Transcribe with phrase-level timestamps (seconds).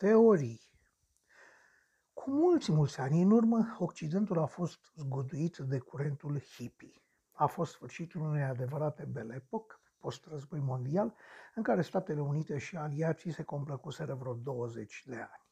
[0.00, 0.60] Teorii
[2.12, 7.02] Cu mulți, mulți ani în urmă, Occidentul a fost zguduit de curentul hippie.
[7.32, 11.14] A fost sfârșitul unei adevărate belle époque, post-război mondial,
[11.54, 15.46] în care Statele Unite și aliații se complăcuseră vreo 20 de ani.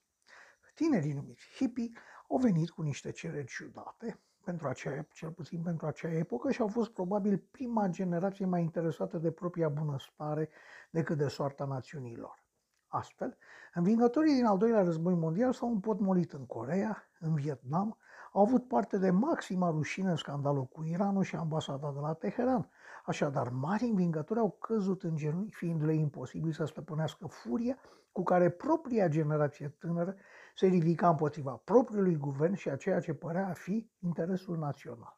[0.75, 1.91] Tinerii numiți hippie
[2.29, 6.69] au venit cu niște cereri ciudate, pentru aceea, cel puțin pentru acea epocă, și au
[6.69, 10.49] fost probabil prima generație mai interesată de propria bunăstare
[10.91, 12.47] decât de soarta națiunilor.
[12.89, 13.37] Astfel,
[13.75, 17.99] învingătorii din al doilea război mondial s-au împotmolit în Corea, în Vietnam,
[18.33, 22.71] au avut parte de maxima rușine în scandalul cu Iranul și ambasada de la Teheran.
[23.05, 27.79] Așadar, mari învingători au căzut în genunchi, fiindu-le imposibil să stăpânească furia
[28.13, 30.17] cu care propria generație tânără
[30.55, 35.18] se ridica împotriva propriului guvern și a ceea ce părea a fi interesul național.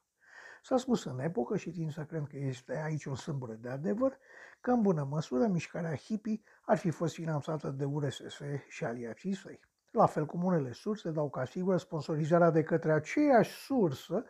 [0.62, 4.18] S-a spus în epocă și tind să cred că este aici un sâmbure de adevăr,
[4.60, 9.60] că în bună măsură mișcarea hippie ar fi fost finanțată de URSS și aliații săi.
[9.90, 14.24] La fel cum unele surse dau ca sigur sponsorizarea de către aceeași sursă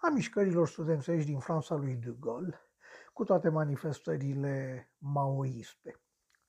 [0.00, 2.60] a mișcărilor studențești din Franța lui de Gaulle,
[3.12, 6.00] cu toate manifestările maoiste.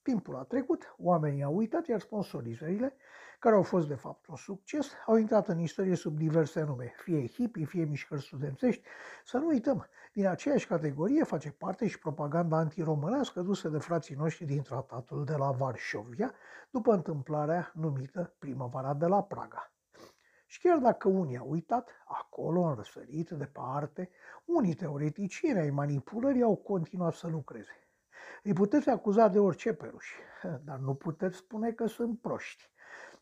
[0.01, 2.95] Timpul a trecut, oamenii au uitat, iar sponsorizările,
[3.39, 7.27] care au fost de fapt un succes, au intrat în istorie sub diverse nume, fie
[7.27, 8.83] hippie, fie mișcări studențești.
[9.25, 14.45] Să nu uităm, din aceeași categorie face parte și propaganda antiromânească dusă de frații noștri
[14.45, 16.33] din tratatul de la Varșovia,
[16.69, 19.71] după întâmplarea numită Primăvara de la Praga.
[20.45, 24.09] Și chiar dacă unii au uitat, acolo, în răsărit, departe,
[24.45, 27.87] unii teoreticieni ai manipulării au continuat să lucreze.
[28.43, 30.13] Îi puteți acuza de orice peruși,
[30.63, 32.69] dar nu puteți spune că sunt proști.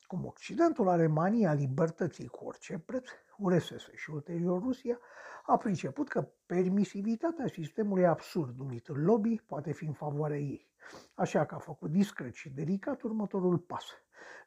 [0.07, 4.99] Cum Occidentul are mania libertății cu orice preț, URSS și ulterior Rusia
[5.45, 10.69] a priceput că permisivitatea sistemului absurd numit lobby poate fi în favoarea ei.
[11.13, 13.83] Așa că a făcut discret și delicat următorul pas.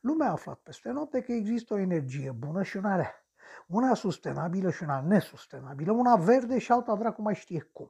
[0.01, 3.25] Lumea a aflat peste noapte că există o energie bună și una rea.
[3.67, 7.89] Una sustenabilă și una nesustenabilă, una verde și alta dracu mai știe cum.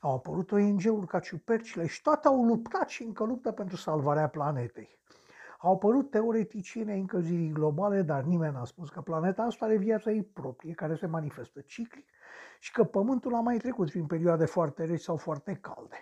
[0.00, 4.98] Au apărut ONG-uri ca ciupercile și toate au luptat și încă luptă pentru salvarea planetei.
[5.62, 10.10] Au apărut teoreticieni ai încălzirii globale, dar nimeni n-a spus că planeta asta are viața
[10.10, 12.08] ei proprie, care se manifestă ciclic
[12.58, 15.96] și că Pământul a mai trecut prin perioade foarte reci sau foarte calde.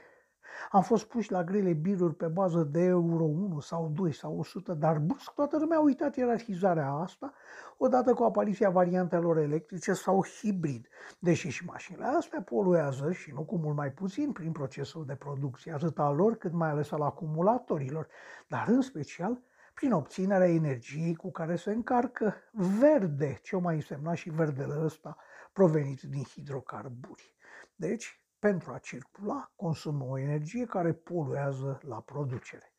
[0.70, 4.74] Am fost puși la grele biruri pe bază de euro 1 sau 2 sau 100,
[4.74, 7.32] dar brusc toată lumea a uitat ierarhizarea asta
[7.76, 13.56] odată cu apariția variantelor electrice sau hibrid, deși și mașinile astea poluează și nu cu
[13.56, 18.08] mult mai puțin prin procesul de producție, atât al lor cât mai ales al acumulatorilor,
[18.48, 19.40] dar în special
[19.74, 22.34] prin obținerea energiei cu care se încarcă
[22.80, 25.16] verde, ce o mai însemna și verdele ăsta
[25.52, 27.34] provenit din hidrocarburi.
[27.76, 32.72] Deci, pentru a circula, consumă o energie care poluează la producere.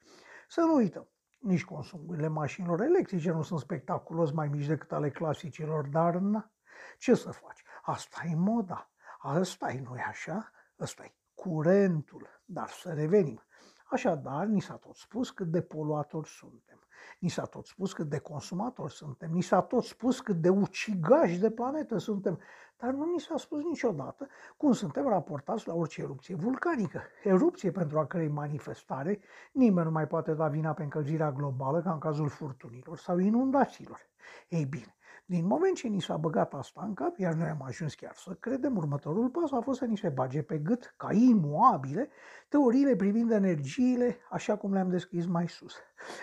[0.47, 1.07] Să nu uităm,
[1.39, 6.51] nici consumurile mașinilor electrice nu sunt spectaculos mai mici decât ale clasicilor, dar na,
[6.97, 7.63] ce să faci?
[7.81, 10.51] Asta e moda, asta e, nu așa?
[10.77, 12.41] Asta e curentul.
[12.45, 13.43] Dar să revenim.
[13.85, 16.79] Așadar, ni s-a tot spus cât de poluatori suntem.
[17.19, 19.31] Ni s-a tot spus cât de consumatori suntem.
[19.31, 22.39] Ni s-a tot spus cât de ucigași de planetă suntem.
[22.81, 27.01] Dar nu ni s-a spus niciodată cum suntem raportați la orice erupție vulcanică.
[27.23, 29.19] Erupție pentru a cărei manifestare
[29.51, 33.99] nimeni nu mai poate da vina pe încălzirea globală ca în cazul furtunilor sau inundațiilor.
[34.47, 34.95] Ei bine,
[35.25, 38.37] din moment ce ni s-a băgat asta în cap, iar noi am ajuns chiar să
[38.39, 42.09] credem, următorul pas a fost să ni se bage pe gât, ca imuabile,
[42.47, 45.75] teoriile privind energiile, așa cum le-am descris mai sus.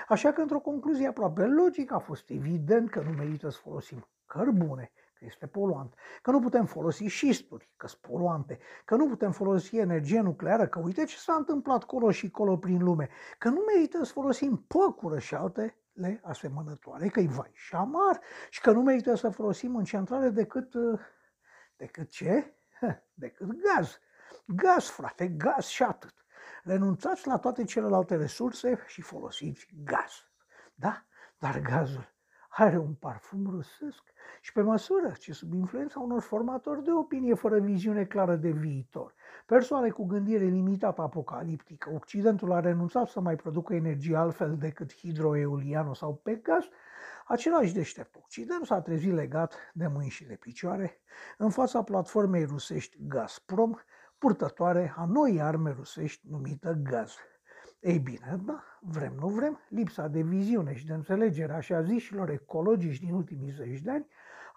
[0.09, 4.93] Așa că, într-o concluzie aproape logică, a fost evident că nu merită să folosim cărbune,
[5.19, 9.77] că este poluant, că nu putem folosi șisturi, că sunt poluante, că nu putem folosi
[9.77, 14.05] energie nucleară, că uite ce s-a întâmplat colo și colo prin lume, că nu merită
[14.05, 18.83] să folosim păcură și alte le asemănătoare, că e vai și amar și că nu
[18.83, 21.01] merită să folosim în centrale decât, uh,
[21.77, 22.55] decât ce?
[23.15, 24.01] Decât gaz.
[24.47, 26.15] Gaz, frate, gaz și atât.
[26.63, 30.13] Renunțați la toate celelalte resurse și folosiți gaz.
[30.75, 31.05] Da?
[31.39, 32.16] Dar gazul
[32.59, 34.03] are un parfum rusesc
[34.41, 39.15] și pe măsură ce sub influența unor formatori de opinie fără viziune clară de viitor,
[39.47, 45.95] persoane cu gândire limitată apocaliptică, Occidentul a renunțat să mai producă energie altfel decât hidroeoliană
[45.95, 46.65] sau pe gaz,
[47.27, 48.17] același deștept.
[48.25, 51.01] Occident s-a trezit legat de mâini și de picioare.
[51.39, 53.75] În fața platformei rusești Gazprom,
[54.19, 57.17] purtătoare a noi arme rusești numită gaz.
[57.81, 62.99] Ei bine, da, vrem, nu vrem, lipsa de viziune și de înțelegere așa zișilor ecologici
[62.99, 64.07] din ultimii zeci de ani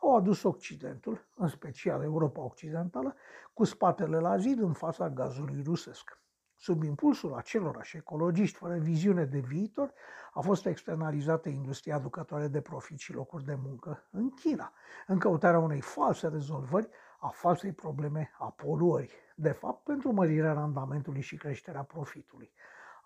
[0.01, 3.16] au adus Occidentul, în special Europa Occidentală,
[3.54, 6.21] cu spatele la zid în fața gazului rusesc.
[6.56, 9.94] Sub impulsul acelorași ecologiști fără viziune de viitor,
[10.33, 14.74] a fost externalizată industria aducătoare de profit și locuri de muncă în China,
[15.07, 16.89] în căutarea unei false rezolvări
[17.19, 22.51] a falsei probleme a poluării, de fapt pentru mărirea randamentului și creșterea profitului.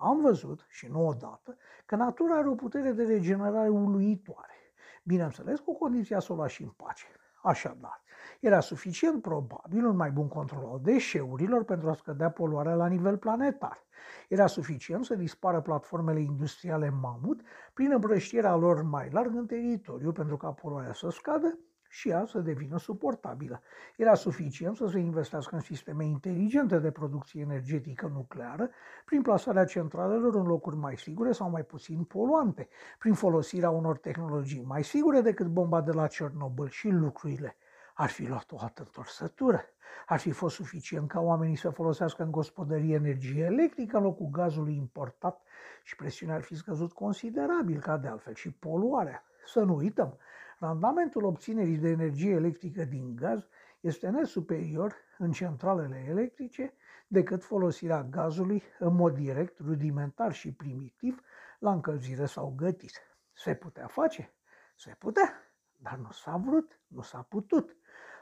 [0.03, 4.73] Am văzut, și nu odată, că natura are o putere de regenerare uluitoare.
[5.03, 7.05] Bineînțeles, cu condiția să o lași în pace.
[7.41, 8.03] Așadar,
[8.39, 13.17] era suficient probabil un mai bun control al deșeurilor pentru a scădea poluarea la nivel
[13.17, 13.85] planetar.
[14.29, 17.41] Era suficient să dispară platformele industriale mamut
[17.73, 21.57] prin împrăștierea lor mai larg în teritoriu pentru ca poluarea să scadă
[21.93, 23.61] și ea să devină suportabilă.
[23.95, 28.69] Era suficient să se investească în sisteme inteligente de producție energetică nucleară,
[29.05, 32.67] prin plasarea centralelor în locuri mai sigure sau mai puțin poluante,
[32.99, 37.57] prin folosirea unor tehnologii mai sigure decât bomba de la Cernobâl și lucrurile
[37.93, 39.63] ar fi luat o altă întorsătură.
[40.05, 44.75] Ar fi fost suficient ca oamenii să folosească în gospodărie energie electrică în locul gazului
[44.75, 45.41] importat
[45.83, 49.23] și presiunea ar fi scăzut considerabil, ca de altfel și poluarea.
[49.45, 50.17] Să nu uităm,
[50.59, 53.47] Randamentul obținerii de energie electrică din gaz
[53.79, 56.73] este net superior în centralele electrice
[57.07, 61.21] decât folosirea gazului în mod direct, rudimentar și primitiv
[61.59, 62.91] la încălzire sau gătit.
[63.33, 64.33] Se putea face?
[64.75, 65.33] Se putea,
[65.77, 67.75] dar nu s-a vrut, nu s-a putut.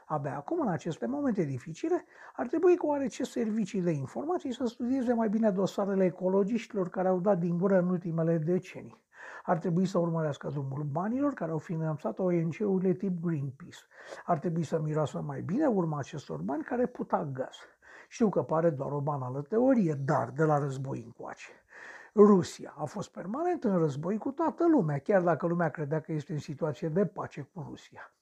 [0.06, 5.12] Abia acum, în aceste momente dificile, ar trebui cu oarece servicii de informații să studieze
[5.12, 9.02] mai bine dosarele ecologiștilor care au dat din gură în ultimele decenii
[9.42, 13.78] ar trebui să urmărească drumul banilor care au finanțat ONG-urile tip Greenpeace.
[14.24, 17.56] Ar trebui să miroasă mai bine urma acestor bani care puta gaz.
[18.08, 21.50] Știu că pare doar o banală teorie, dar de la război încoace.
[22.14, 26.32] Rusia a fost permanent în război cu toată lumea, chiar dacă lumea credea că este
[26.32, 28.12] în situație de pace cu Rusia.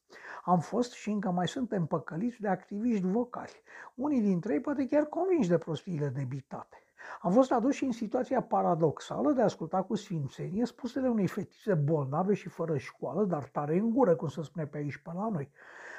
[0.44, 3.62] Am fost și încă mai suntem păcăliți de activiști vocali,
[3.94, 6.84] unii dintre ei poate chiar convinși de prostiile debitate.
[7.20, 12.34] Am fost aduși în situația paradoxală de a asculta cu sfințenie spusele unei fetițe bolnave
[12.34, 15.50] și fără școală, dar tare în gură, cum se spune pe aici pe la noi.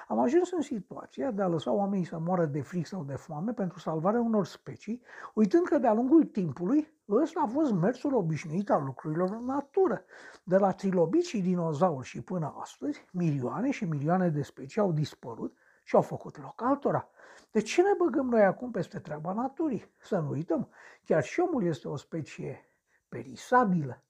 [0.07, 3.51] Am ajuns în situația de a lăsa oamenii să moară de fric sau de foame
[3.51, 5.01] pentru salvarea unor specii,
[5.33, 10.03] uitând că de-a lungul timpului ăsta a fost mersul obișnuit al lucrurilor în natură.
[10.43, 15.57] De la trilobici și dinozauri și până astăzi, milioane și milioane de specii au dispărut
[15.83, 17.09] și au făcut loc altora.
[17.51, 19.91] De ce ne băgăm noi acum peste treaba naturii?
[20.01, 20.69] Să nu uităm,
[21.05, 22.65] chiar și omul este o specie
[23.09, 24.03] perisabilă.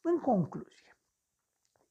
[0.00, 0.96] În concluzie,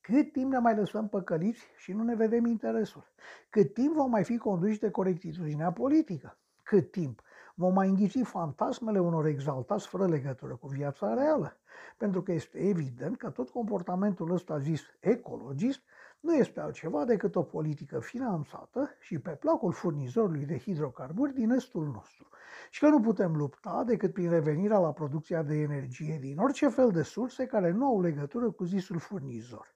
[0.02, 3.04] cât timp ne mai lăsăm păcăliți și nu ne vedem interesul?
[3.50, 6.38] Cât timp vom mai fi conduși de corectitudinea politică?
[6.64, 7.22] Cât timp
[7.56, 11.58] vom mai înghiți fantasmele unor exaltați fără legătură cu viața reală?
[11.98, 15.82] Pentru că este evident că tot comportamentul ăsta zis ecologist
[16.26, 21.86] nu este altceva decât o politică finanțată și pe placul furnizorului de hidrocarburi din estul
[21.86, 22.28] nostru
[22.70, 26.92] și că nu putem lupta decât prin revenirea la producția de energie din orice fel
[26.92, 29.76] de surse care nu au legătură cu zisul furnizor.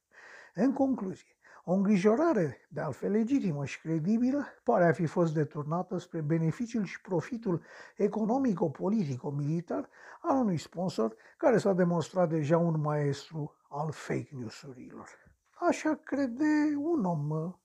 [0.53, 6.21] În concluzie, o îngrijorare, de altfel legitimă și credibilă, pare a fi fost deturnată spre
[6.21, 7.61] beneficiul și profitul
[7.95, 9.89] economico-politico-militar
[10.21, 15.28] al unui sponsor care s-a demonstrat deja un maestru al fake news-urilor.
[15.59, 17.59] Așa crede un om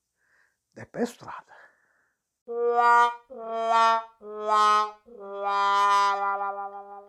[0.70, 1.52] de pe stradă.
[2.44, 7.04] La, la, la, la, la, la, la.